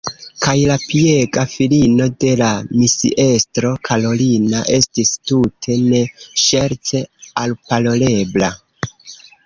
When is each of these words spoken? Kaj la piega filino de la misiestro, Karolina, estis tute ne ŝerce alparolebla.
Kaj 0.43 0.53
la 0.69 0.75
piega 0.85 1.43
filino 1.51 2.07
de 2.23 2.31
la 2.41 2.47
misiestro, 2.79 3.75
Karolina, 3.91 4.65
estis 4.81 5.15
tute 5.33 5.79
ne 5.93 6.03
ŝerce 6.49 7.07
alparolebla. 7.47 8.55